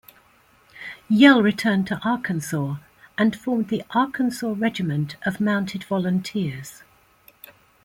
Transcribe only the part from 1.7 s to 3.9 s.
to Arkansas and formed the